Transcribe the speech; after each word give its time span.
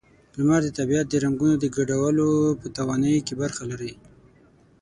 لمر 0.37 0.61
د 0.65 0.69
طبیعت 0.79 1.05
د 1.09 1.15
رنگونو 1.23 1.55
د 1.59 1.65
ګډولو 1.77 2.27
په 2.61 2.67
توانایۍ 2.77 3.19
کې 3.27 3.33
برخه 3.41 3.63
لري. 3.71 3.93